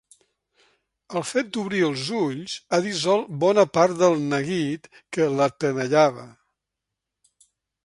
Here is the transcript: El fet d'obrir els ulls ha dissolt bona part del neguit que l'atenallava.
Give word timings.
El 1.19 1.25
fet 1.31 1.51
d'obrir 1.57 1.81
els 1.87 2.05
ulls 2.21 2.55
ha 2.71 2.79
dissolt 2.87 3.29
bona 3.45 3.67
part 3.79 4.01
del 4.01 4.19
neguit 4.33 4.91
que 5.19 5.31
l'atenallava. 5.37 6.27